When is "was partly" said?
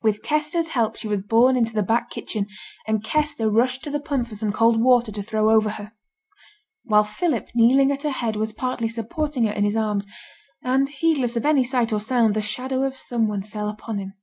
8.34-8.88